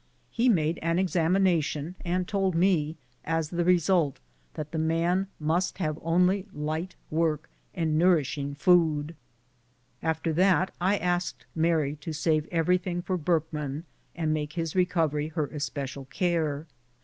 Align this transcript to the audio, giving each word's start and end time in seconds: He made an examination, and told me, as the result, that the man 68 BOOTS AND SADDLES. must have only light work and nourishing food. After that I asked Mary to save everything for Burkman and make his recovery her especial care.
He 0.31 0.49
made 0.49 0.79
an 0.81 0.97
examination, 0.97 1.93
and 2.03 2.27
told 2.27 2.55
me, 2.55 2.97
as 3.23 3.49
the 3.51 3.63
result, 3.63 4.19
that 4.55 4.71
the 4.71 4.79
man 4.79 5.27
68 5.37 5.37
BOOTS 5.37 5.37
AND 5.37 5.37
SADDLES. 5.37 5.47
must 5.47 5.77
have 5.77 5.99
only 6.01 6.45
light 6.51 6.95
work 7.11 7.49
and 7.75 7.99
nourishing 7.99 8.55
food. 8.55 9.15
After 10.01 10.33
that 10.33 10.73
I 10.81 10.97
asked 10.97 11.45
Mary 11.53 11.97
to 11.97 12.13
save 12.13 12.47
everything 12.51 13.03
for 13.03 13.15
Burkman 13.15 13.83
and 14.15 14.33
make 14.33 14.53
his 14.53 14.75
recovery 14.75 15.27
her 15.27 15.45
especial 15.45 16.05
care. 16.05 16.65